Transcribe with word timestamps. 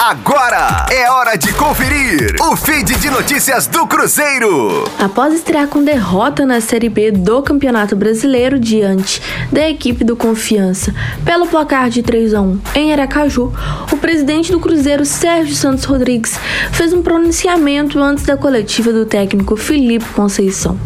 Agora 0.00 0.86
é 0.92 1.10
hora 1.10 1.36
de 1.36 1.52
conferir 1.54 2.36
o 2.40 2.54
feed 2.54 2.94
de 3.00 3.10
notícias 3.10 3.66
do 3.66 3.84
Cruzeiro. 3.84 4.84
Após 4.96 5.34
estrear 5.34 5.66
com 5.66 5.82
derrota 5.82 6.46
na 6.46 6.60
Série 6.60 6.88
B 6.88 7.10
do 7.10 7.42
Campeonato 7.42 7.96
Brasileiro 7.96 8.60
diante 8.60 9.20
da 9.50 9.68
equipe 9.68 10.04
do 10.04 10.14
Confiança 10.14 10.94
pelo 11.24 11.48
placar 11.48 11.90
de 11.90 12.04
3 12.04 12.32
a 12.32 12.40
1 12.40 12.60
em 12.76 12.92
Aracaju, 12.92 13.52
o 13.90 13.96
presidente 13.96 14.52
do 14.52 14.60
Cruzeiro, 14.60 15.04
Sérgio 15.04 15.56
Santos 15.56 15.82
Rodrigues, 15.82 16.38
fez 16.70 16.92
um 16.92 17.02
pronunciamento 17.02 17.98
antes 17.98 18.24
da 18.24 18.36
coletiva 18.36 18.92
do 18.92 19.04
técnico 19.04 19.56
Felipe 19.56 20.04
Conceição. 20.10 20.78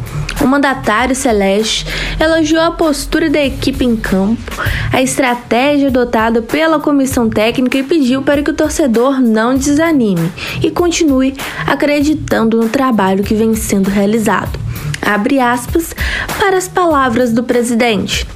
O 0.42 0.46
mandatário 0.46 1.14
celeste 1.14 1.86
elogiou 2.18 2.62
a 2.62 2.72
postura 2.72 3.30
da 3.30 3.42
equipe 3.42 3.84
em 3.84 3.94
campo, 3.94 4.52
a 4.92 5.00
estratégia 5.00 5.88
adotada 5.88 6.42
pela 6.42 6.80
comissão 6.80 7.30
técnica 7.30 7.78
e 7.78 7.82
pediu 7.84 8.22
para 8.22 8.42
que 8.42 8.50
o 8.50 8.54
torcedor 8.54 9.20
não 9.20 9.56
desanime 9.56 10.32
e 10.60 10.70
continue 10.70 11.34
acreditando 11.66 12.60
no 12.60 12.68
trabalho 12.68 13.22
que 13.22 13.34
vem 13.34 13.54
sendo 13.54 13.88
realizado. 13.88 14.58
Abre 15.00 15.38
aspas 15.38 15.94
para 16.38 16.56
as 16.56 16.66
palavras 16.66 17.32
do 17.32 17.44
presidente. 17.44 18.26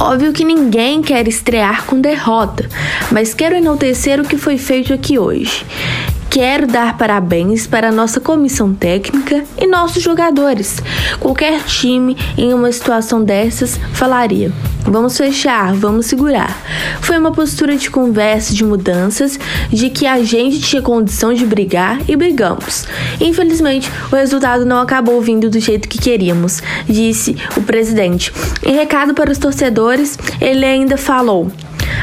Óbvio 0.00 0.32
que 0.32 0.44
ninguém 0.44 1.02
quer 1.02 1.26
estrear 1.28 1.84
com 1.84 2.00
derrota, 2.00 2.68
mas 3.10 3.34
quero 3.34 3.54
enaltecer 3.54 4.20
o 4.20 4.24
que 4.24 4.36
foi 4.36 4.58
feito 4.58 4.92
aqui 4.92 5.18
hoje. 5.18 5.64
Quero 6.32 6.66
dar 6.66 6.96
parabéns 6.96 7.66
para 7.66 7.92
nossa 7.92 8.18
comissão 8.18 8.72
técnica 8.72 9.44
e 9.60 9.66
nossos 9.66 10.02
jogadores. 10.02 10.82
Qualquer 11.20 11.62
time 11.64 12.16
em 12.38 12.54
uma 12.54 12.72
situação 12.72 13.22
dessas 13.22 13.78
falaria: 13.92 14.50
vamos 14.82 15.14
fechar, 15.14 15.74
vamos 15.74 16.06
segurar. 16.06 16.56
Foi 17.02 17.18
uma 17.18 17.32
postura 17.32 17.76
de 17.76 17.90
conversa, 17.90 18.54
de 18.54 18.64
mudanças, 18.64 19.38
de 19.70 19.90
que 19.90 20.06
a 20.06 20.24
gente 20.24 20.58
tinha 20.62 20.80
condição 20.80 21.34
de 21.34 21.44
brigar 21.44 22.00
e 22.08 22.16
brigamos. 22.16 22.86
Infelizmente, 23.20 23.92
o 24.10 24.16
resultado 24.16 24.64
não 24.64 24.80
acabou 24.80 25.20
vindo 25.20 25.50
do 25.50 25.60
jeito 25.60 25.86
que 25.86 25.98
queríamos, 25.98 26.62
disse 26.88 27.36
o 27.58 27.60
presidente. 27.60 28.32
Em 28.64 28.72
recado 28.72 29.12
para 29.12 29.30
os 29.30 29.36
torcedores, 29.36 30.18
ele 30.40 30.64
ainda 30.64 30.96
falou. 30.96 31.52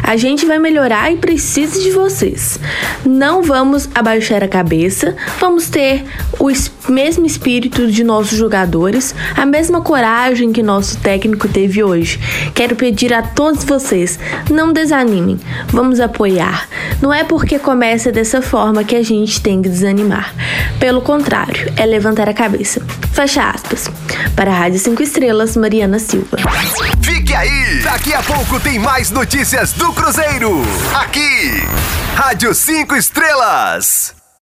A 0.03 0.17
gente 0.17 0.45
vai 0.45 0.59
melhorar 0.59 1.11
e 1.11 1.17
precisa 1.17 1.79
de 1.79 1.91
vocês. 1.91 2.59
Não 3.05 3.43
vamos 3.43 3.89
abaixar 3.93 4.43
a 4.43 4.47
cabeça, 4.47 5.15
vamos 5.39 5.69
ter 5.69 6.03
o 6.39 6.49
mesmo 6.91 7.25
espírito 7.25 7.87
de 7.87 8.03
nossos 8.03 8.37
jogadores, 8.37 9.13
a 9.35 9.45
mesma 9.45 9.81
coragem 9.81 10.51
que 10.51 10.63
nosso 10.63 10.97
técnico 10.97 11.47
teve 11.47 11.83
hoje. 11.83 12.19
Quero 12.53 12.75
pedir 12.75 13.13
a 13.13 13.21
todos 13.21 13.63
vocês, 13.63 14.19
não 14.49 14.73
desanimem, 14.73 15.39
vamos 15.67 15.99
apoiar. 15.99 16.67
Não 17.01 17.13
é 17.13 17.23
porque 17.23 17.59
começa 17.59 18.11
dessa 18.11 18.41
forma 18.41 18.83
que 18.83 18.95
a 18.95 19.03
gente 19.03 19.41
tem 19.41 19.61
que 19.61 19.69
desanimar. 19.69 20.33
Pelo 20.79 21.01
contrário, 21.01 21.71
é 21.75 21.85
levantar 21.85 22.27
a 22.27 22.33
cabeça. 22.33 22.81
Fecha 23.19 23.49
aspas. 23.49 23.91
Para 24.33 24.49
a 24.49 24.57
Rádio 24.57 24.79
5 24.79 25.03
Estrelas, 25.03 25.57
Mariana 25.57 25.99
Silva. 25.99 26.37
Fique 27.01 27.35
aí! 27.35 27.81
Daqui 27.83 28.13
a 28.13 28.23
pouco 28.23 28.61
tem 28.61 28.79
mais 28.79 29.11
notícias 29.11 29.73
do 29.73 29.91
Cruzeiro. 29.91 30.61
Aqui, 30.95 31.61
Rádio 32.15 32.55
5 32.55 32.95
Estrelas. 32.95 34.18